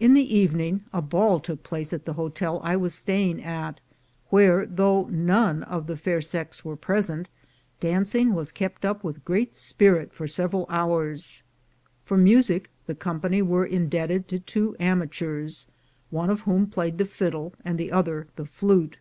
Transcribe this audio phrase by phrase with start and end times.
[0.00, 3.80] In the evening, a ball took place at the hotel I was staying at,
[4.28, 7.28] where, though none of the fair sex were present,
[7.78, 11.44] dancing was kept up with great spirit for several hours.
[12.04, 15.68] For music the 'company were in debted to two amateurs,
[16.10, 18.98] one of whom played the fiddle and the other the flute.